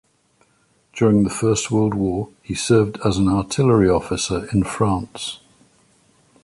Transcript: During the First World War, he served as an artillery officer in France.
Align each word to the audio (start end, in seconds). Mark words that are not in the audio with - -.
During 0.93 1.23
the 1.25 1.29
First 1.29 1.69
World 1.69 1.93
War, 1.93 2.29
he 2.41 2.55
served 2.55 2.97
as 3.05 3.17
an 3.17 3.27
artillery 3.29 3.87
officer 3.87 4.47
in 4.51 4.63
France. 4.63 5.37